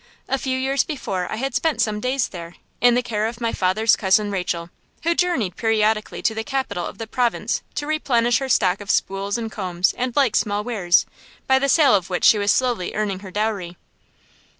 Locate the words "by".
11.45-11.59